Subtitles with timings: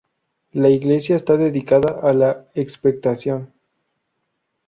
[0.53, 3.53] La iglesia está dedicada a La Expectación.